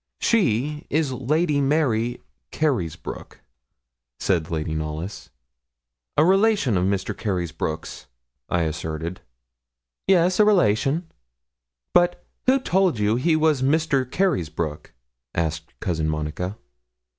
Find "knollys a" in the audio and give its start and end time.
4.73-6.25